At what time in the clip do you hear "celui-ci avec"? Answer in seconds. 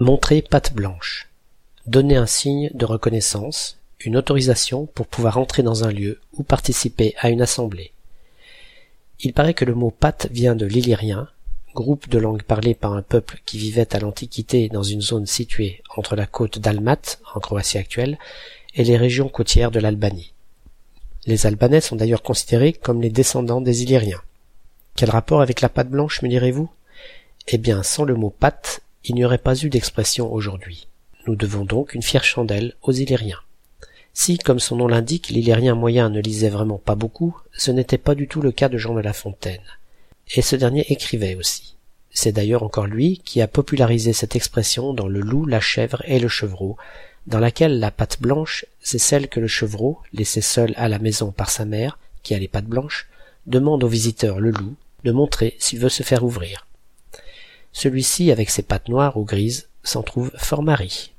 57.72-58.50